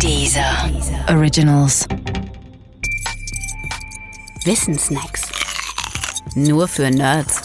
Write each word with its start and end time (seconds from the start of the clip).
Dieser 0.00 0.70
Originals. 1.08 1.86
Wissensnacks. 4.44 5.22
Nur 6.34 6.68
für 6.68 6.90
Nerds. 6.90 7.40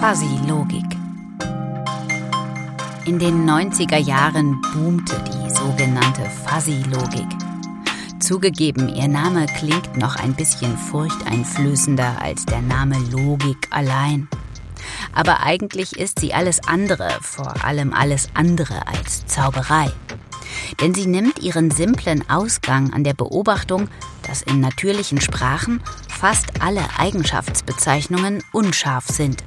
Fuzzy-Logik. 0.00 0.84
In 3.06 3.18
den 3.18 3.48
90er 3.48 3.98
Jahren 3.98 4.60
boomte 4.72 5.22
die 5.26 5.50
sogenannte 5.50 6.22
Fuzzy-Logik. 6.46 7.28
Zugegeben, 8.20 8.88
ihr 8.88 9.08
Name 9.08 9.46
klingt 9.58 9.96
noch 9.96 10.16
ein 10.16 10.34
bisschen 10.34 10.76
furchteinflößender 10.76 12.22
als 12.22 12.46
der 12.46 12.62
Name 12.62 12.96
Logik 13.10 13.66
allein. 13.70 14.28
Aber 15.12 15.42
eigentlich 15.42 15.98
ist 15.98 16.20
sie 16.20 16.32
alles 16.34 16.66
andere, 16.66 17.10
vor 17.20 17.64
allem 17.64 17.92
alles 17.92 18.28
andere 18.34 18.86
als 18.86 19.26
Zauberei. 19.26 19.90
Denn 20.80 20.94
sie 20.94 21.06
nimmt 21.06 21.38
ihren 21.38 21.70
simplen 21.70 22.28
Ausgang 22.28 22.92
an 22.92 23.04
der 23.04 23.14
Beobachtung, 23.14 23.88
dass 24.26 24.42
in 24.42 24.60
natürlichen 24.60 25.20
Sprachen 25.20 25.82
fast 26.08 26.62
alle 26.62 26.84
Eigenschaftsbezeichnungen 26.98 28.42
unscharf 28.52 29.06
sind. 29.06 29.42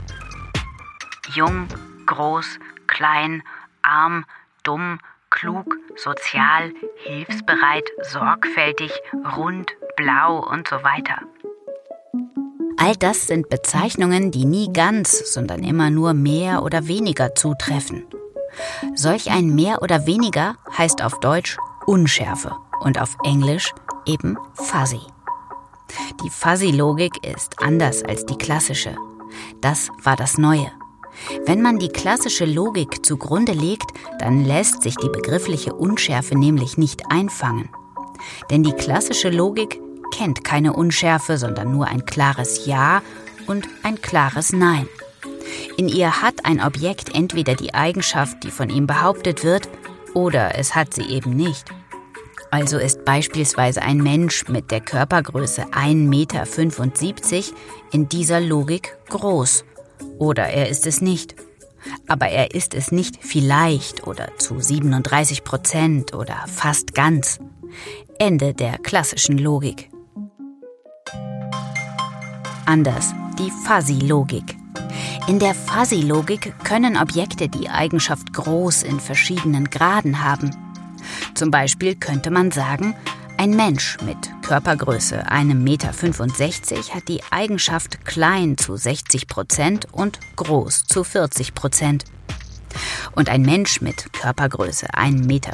Jung, 1.33 1.67
groß, 2.05 2.59
klein, 2.87 3.43
arm, 3.81 4.25
dumm, 4.63 4.99
klug, 5.29 5.75
sozial, 5.95 6.73
hilfsbereit, 7.03 7.89
sorgfältig, 8.01 8.91
rund, 9.35 9.71
blau 9.95 10.39
und 10.39 10.67
so 10.67 10.83
weiter. 10.83 11.21
All 12.83 12.97
das 12.97 13.27
sind 13.27 13.47
Bezeichnungen, 13.47 14.29
die 14.31 14.43
nie 14.43 14.73
ganz, 14.73 15.33
sondern 15.33 15.63
immer 15.63 15.89
nur 15.89 16.13
mehr 16.13 16.63
oder 16.63 16.85
weniger 16.85 17.33
zutreffen. 17.33 18.03
Solch 18.93 19.31
ein 19.31 19.55
mehr 19.55 19.81
oder 19.81 20.05
weniger 20.05 20.57
heißt 20.77 21.01
auf 21.01 21.21
Deutsch 21.21 21.55
Unschärfe 21.85 22.51
und 22.81 22.99
auf 22.99 23.15
Englisch 23.23 23.73
eben 24.05 24.37
fuzzy. 24.53 24.99
Die 26.25 26.29
Fuzzy-Logik 26.29 27.25
ist 27.25 27.63
anders 27.63 28.03
als 28.03 28.25
die 28.25 28.37
klassische. 28.37 28.97
Das 29.61 29.87
war 30.03 30.17
das 30.17 30.37
Neue. 30.37 30.69
Wenn 31.45 31.61
man 31.61 31.79
die 31.79 31.87
klassische 31.87 32.43
Logik 32.43 33.05
zugrunde 33.05 33.53
legt, 33.53 33.93
dann 34.19 34.43
lässt 34.43 34.83
sich 34.83 34.97
die 34.97 35.07
begriffliche 35.09 35.73
Unschärfe 35.73 36.37
nämlich 36.37 36.77
nicht 36.77 37.03
einfangen. 37.09 37.69
Denn 38.49 38.61
die 38.61 38.73
klassische 38.73 39.29
Logik 39.29 39.79
kennt 40.13 40.43
keine 40.43 40.73
Unschärfe, 40.73 41.39
sondern 41.39 41.71
nur 41.71 41.87
ein 41.87 42.05
klares 42.05 42.67
Ja 42.67 43.01
und 43.47 43.67
ein 43.81 43.99
klares 43.99 44.53
Nein. 44.53 44.87
In 45.75 45.89
ihr 45.89 46.21
hat 46.21 46.45
ein 46.45 46.61
Objekt 46.61 47.15
entweder 47.15 47.55
die 47.55 47.73
Eigenschaft, 47.73 48.43
die 48.43 48.51
von 48.51 48.69
ihm 48.69 48.85
behauptet 48.85 49.43
wird, 49.43 49.67
oder 50.13 50.55
es 50.55 50.75
hat 50.75 50.93
sie 50.93 51.09
eben 51.09 51.31
nicht. 51.31 51.65
Also 52.51 52.77
ist 52.77 53.03
beispielsweise 53.03 53.81
ein 53.81 53.97
Mensch 53.97 54.47
mit 54.47 54.69
der 54.69 54.81
Körpergröße 54.81 55.63
1,75 55.71 55.95
Meter 55.95 57.57
in 57.91 58.07
dieser 58.07 58.39
Logik 58.39 58.95
groß 59.09 59.65
oder 60.19 60.43
er 60.45 60.69
ist 60.69 60.85
es 60.85 61.01
nicht. 61.01 61.33
Aber 62.07 62.27
er 62.27 62.53
ist 62.53 62.75
es 62.75 62.91
nicht 62.91 63.17
vielleicht 63.19 64.05
oder 64.05 64.29
zu 64.37 64.59
37 64.59 65.43
Prozent 65.43 66.13
oder 66.13 66.45
fast 66.47 66.93
ganz. 66.93 67.39
Ende 68.19 68.53
der 68.53 68.77
klassischen 68.77 69.39
Logik. 69.39 69.89
Anders 72.65 73.13
die 73.39 73.51
Fuzzy-Logik. 73.65 74.55
In 75.27 75.39
der 75.39 75.53
Fuzzy-Logik 75.53 76.53
können 76.63 76.97
Objekte 76.97 77.49
die 77.49 77.69
Eigenschaft 77.69 78.31
groß 78.33 78.83
in 78.83 78.99
verschiedenen 78.99 79.69
Graden 79.69 80.23
haben. 80.23 80.51
Zum 81.33 81.51
Beispiel 81.51 81.95
könnte 81.95 82.31
man 82.31 82.51
sagen, 82.51 82.95
ein 83.37 83.51
Mensch 83.55 83.97
mit 84.05 84.17
Körpergröße 84.43 85.27
1,65 85.27 85.55
Meter 85.55 86.95
hat 86.95 87.07
die 87.07 87.21
Eigenschaft 87.31 88.05
klein 88.05 88.57
zu 88.57 88.77
60 88.77 89.27
Prozent 89.27 89.87
und 89.91 90.19
groß 90.35 90.85
zu 90.85 91.03
40 91.03 91.53
Prozent. 91.53 92.05
Und 93.13 93.29
ein 93.29 93.41
Mensch 93.41 93.81
mit 93.81 94.13
Körpergröße 94.13 94.87
1,95 94.93 95.25
Meter 95.25 95.53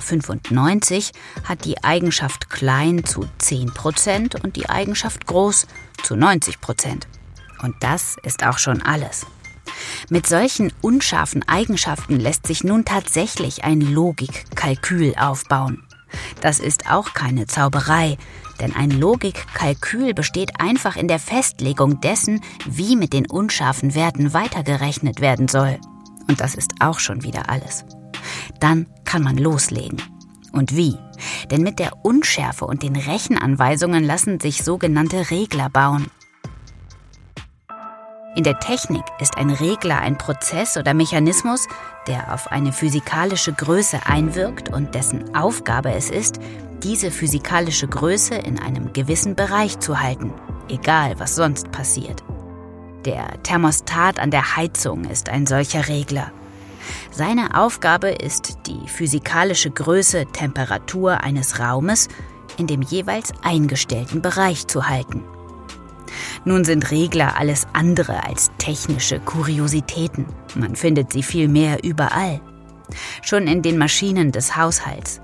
hat 1.48 1.66
die 1.66 1.84
Eigenschaft 1.84 2.50
klein 2.50 3.06
zu 3.06 3.26
10 3.38 3.74
Prozent 3.74 4.44
und 4.44 4.56
die 4.56 4.70
Eigenschaft 4.70 5.26
groß 5.26 5.68
zu 6.04 6.16
90 6.16 6.62
Prozent. 6.62 7.08
Und 7.62 7.76
das 7.82 8.16
ist 8.24 8.44
auch 8.46 8.58
schon 8.58 8.82
alles. 8.82 9.26
Mit 10.10 10.28
solchen 10.28 10.74
unscharfen 10.82 11.48
Eigenschaften 11.48 12.20
lässt 12.20 12.48
sich 12.48 12.64
nun 12.64 12.86
tatsächlich 12.86 13.64
ein 13.64 13.82
Logikkalkül 13.82 15.14
aufbauen. 15.16 15.84
Das 16.42 16.60
ist 16.60 16.90
auch 16.90 17.14
keine 17.14 17.46
Zauberei, 17.46 18.18
denn 18.60 18.76
ein 18.76 18.92
Logikkalkül 18.92 20.14
besteht 20.14 20.60
einfach 20.60 20.96
in 20.96 21.08
der 21.08 21.20
Festlegung 21.20 22.02
dessen, 22.02 22.42
wie 22.66 22.96
mit 22.96 23.14
den 23.14 23.28
unscharfen 23.28 23.94
Werten 23.94 24.34
weitergerechnet 24.34 25.22
werden 25.22 25.48
soll. 25.48 25.80
Und 26.30 26.40
das 26.40 26.56
ist 26.56 26.76
auch 26.80 27.00
schon 27.00 27.24
wieder 27.24 27.50
alles. 27.50 27.84
Dann 28.60 28.88
kann 29.04 29.24
man 29.24 29.38
loslegen. 29.38 30.02
Und 30.54 30.76
wie? 30.76 30.96
Denn 31.52 31.64
mit 31.64 31.80
der 31.80 32.06
Unschärfe 32.06 32.66
und 32.66 32.84
den 32.84 32.96
Rechenanweisungen 32.96 34.04
lassen 34.04 34.40
sich 34.40 34.64
sogenannte 34.64 35.32
Regler 35.32 35.70
bauen. 35.70 36.08
In 38.36 38.44
der 38.44 38.60
Technik 38.60 39.04
ist 39.20 39.38
ein 39.38 39.50
Regler 39.50 40.00
ein 40.00 40.18
Prozess 40.18 40.78
oder 40.78 40.94
Mechanismus, 40.94 41.68
der 42.08 42.34
auf 42.34 42.52
eine 42.52 42.72
physikalische 42.72 43.52
Größe 43.52 44.06
einwirkt 44.06 44.70
und 44.70 44.94
dessen 44.94 45.36
Aufgabe 45.36 45.92
es 45.94 46.12
ist, 46.12 46.40
diese 46.84 47.12
physikalische 47.12 47.88
Größe 47.88 48.36
in 48.36 48.60
einem 48.60 48.94
gewissen 48.94 49.36
Bereich 49.36 49.80
zu 49.80 50.00
halten, 50.00 50.32
egal 50.70 51.20
was 51.20 51.36
sonst 51.36 51.72
passiert. 51.72 52.24
Der 53.06 53.42
Thermostat 53.44 54.20
an 54.20 54.32
der 54.32 54.58
Heizung 54.58 55.06
ist 55.06 55.30
ein 55.30 55.46
solcher 55.46 55.88
Regler. 55.88 56.32
Seine 57.12 57.58
Aufgabe 57.58 58.10
ist, 58.10 58.60
die 58.68 58.88
physikalische 58.88 59.72
Größe 59.72 60.26
Temperatur 60.34 61.22
eines 61.22 61.60
Raumes 61.60 62.08
in 62.58 62.68
dem 62.68 62.82
jeweils 62.82 63.32
eingestellten 63.42 64.22
Bereich 64.22 64.68
zu 64.68 64.90
halten. 64.90 65.24
Nun 66.46 66.66
sind 66.66 66.92
Regler 66.92 67.38
alles 67.38 67.68
andere 67.74 68.26
als 68.26 68.52
technische 68.58 69.20
Kuriositäten. 69.20 70.26
Man 70.56 70.76
findet 70.76 71.14
sie 71.14 71.24
vielmehr 71.24 71.84
überall. 71.84 72.42
Schon 73.22 73.48
in 73.48 73.62
den 73.62 73.78
Maschinen 73.78 74.32
des 74.32 74.56
Haushalts. 74.56 75.22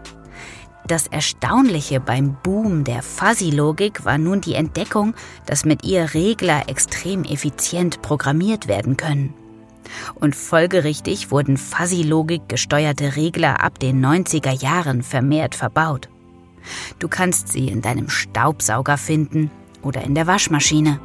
Das 0.87 1.07
Erstaunliche 1.07 1.99
beim 1.99 2.37
Boom 2.43 2.83
der 2.83 3.01
Fuzzy-Logik 3.01 4.05
war 4.05 4.17
nun 4.17 4.41
die 4.41 4.53
Entdeckung, 4.53 5.15
dass 5.45 5.65
mit 5.65 5.83
ihr 5.83 6.13
Regler 6.13 6.69
extrem 6.69 7.23
effizient 7.23 8.01
programmiert 8.01 8.67
werden 8.67 8.95
können. 8.95 9.33
Und 10.15 10.35
folgerichtig 10.35 11.31
wurden 11.31 11.57
Fuzzy-Logik 11.57 12.47
gesteuerte 12.47 13.15
Regler 13.15 13.63
ab 13.63 13.79
den 13.79 14.03
90er 14.03 14.51
Jahren 14.51 15.01
vermehrt 15.01 15.55
verbaut. 15.55 16.09
Du 16.99 17.07
kannst 17.07 17.49
sie 17.49 17.67
in 17.67 17.81
deinem 17.81 18.09
Staubsauger 18.09 18.97
finden, 18.97 19.51
oder 19.85 20.01
in 20.01 20.15
der 20.15 20.27
Waschmaschine. 20.27 20.99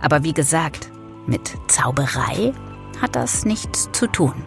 Aber 0.00 0.22
wie 0.22 0.32
gesagt, 0.32 0.90
mit 1.26 1.56
Zauberei 1.68 2.52
hat 3.02 3.16
das 3.16 3.44
nichts 3.44 3.90
zu 3.92 4.06
tun. 4.06 4.44